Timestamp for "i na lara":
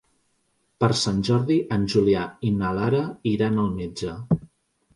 2.49-3.05